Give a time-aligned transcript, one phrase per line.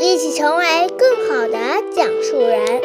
[0.00, 0.64] 一起成为
[0.98, 1.58] 更好的
[1.94, 2.80] 讲述人。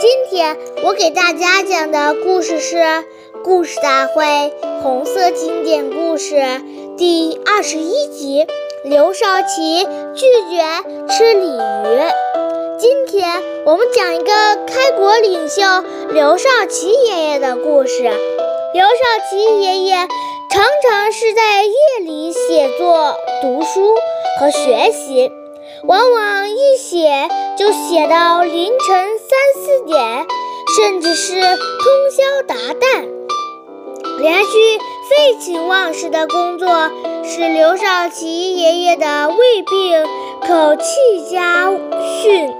[0.00, 2.76] 今天我给大家讲的故事是
[3.42, 6.34] 《故事大会红色经典故事》
[6.96, 8.46] 第二十一集：
[8.84, 10.62] 刘少奇拒绝
[11.08, 12.24] 吃鲤鱼。
[12.78, 14.24] 今天我们讲一个
[14.66, 15.62] 开国领袖
[16.10, 18.02] 刘少奇爷爷的故事。
[18.02, 19.94] 刘少奇爷爷
[20.50, 23.94] 常常是在夜里写作、读书
[24.40, 25.30] 和学习，
[25.86, 30.26] 往往一写就写到凌晨三四点，
[30.76, 33.06] 甚至是通宵达旦。
[34.18, 34.78] 连续
[35.10, 36.68] 废寝忘食的工作，
[37.22, 40.06] 使刘少奇爷爷的胃病
[40.40, 41.70] 口气加
[42.22, 42.50] 训，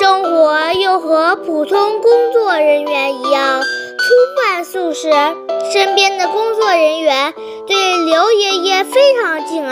[0.00, 3.62] 生活又和普通工作人员一样。
[3.62, 4.04] 粗
[4.36, 5.10] 饭素食，
[5.72, 7.32] 身边的工作人员
[7.66, 9.65] 对刘爷爷非常敬，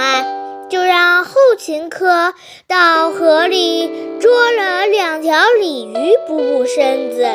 [1.54, 2.34] 勤科
[2.66, 7.26] 到河里捉了两条鲤鱼补补身子。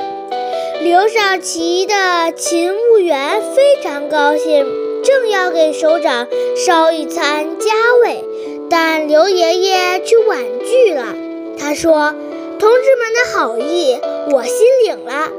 [0.81, 4.65] 刘少奇的勤务员非常高兴，
[5.03, 7.71] 正要给首长烧一餐佳
[8.03, 8.23] 味，
[8.69, 11.15] 但刘爷爷却婉拒了。
[11.59, 12.15] 他说
[12.57, 13.99] ：“同志们的好意，
[14.31, 15.29] 我心领了。”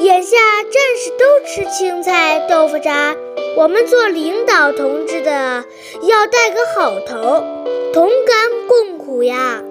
[0.00, 3.14] 眼下战士都吃青菜豆腐渣，
[3.56, 5.64] 我们做领导同志的
[6.02, 7.42] 要带个好头，
[7.96, 9.62] 同甘共苦呀！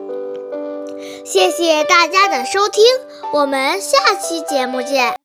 [1.23, 2.83] 谢谢大家的收听，
[3.31, 5.15] 我们下期节目见。